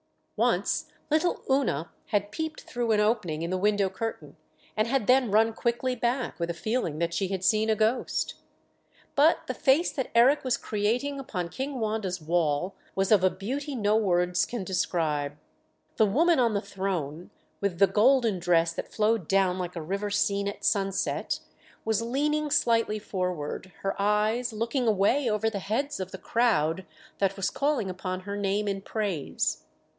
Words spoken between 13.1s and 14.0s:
of a beauty no